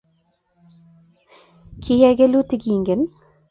Kiyai 1.81 2.15
kalelutik 2.19 2.63
ingen? 2.73 3.01